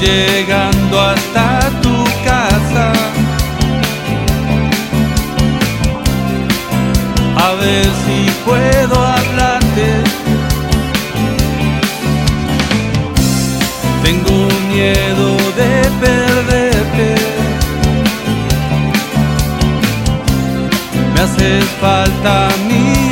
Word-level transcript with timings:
Llegando 0.00 1.00
hasta 1.00 1.70
tu 1.82 2.04
casa. 2.24 2.92
A 7.36 7.52
ver 7.60 7.84
si 8.04 8.30
puedo 8.44 8.94
hablarte. 8.94 9.88
Tengo 14.02 14.48
miedo 14.68 15.36
de 15.56 15.90
perderte. 16.00 17.14
Me 21.14 21.20
haces 21.20 21.64
falta 21.80 22.48
mi 22.68 23.07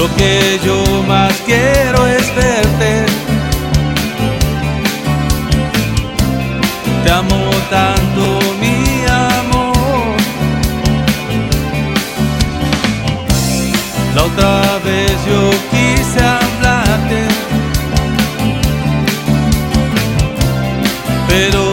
Lo 0.00 0.08
que 0.16 0.58
yo 0.64 0.82
más 1.06 1.30
quiero 1.44 2.06
es 2.06 2.34
verte. 2.34 3.04
Te 7.04 7.10
amo 7.10 7.50
tanto, 7.68 8.38
mi 8.62 9.04
amor. 9.06 10.16
La 14.14 14.24
otra 14.24 14.78
vez 14.86 15.12
yo 15.28 15.50
quise 15.70 16.24
hablarte, 16.24 17.28
pero 21.28 21.69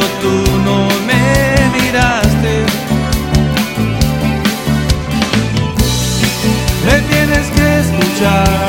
die. 8.19 8.66